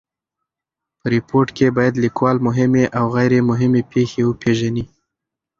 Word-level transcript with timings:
په 0.99 1.05
ریپورټ 1.15 1.47
کښي 1.57 1.67
باید 1.77 2.01
لیکوال 2.05 2.37
مهمي 2.47 2.83
اوغیري 3.01 3.39
مهمي 3.49 3.81
پېښي 3.91 4.21
وپېژني. 4.25 4.83